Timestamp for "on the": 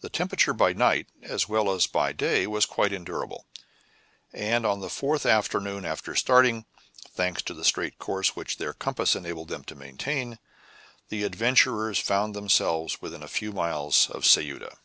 4.64-4.88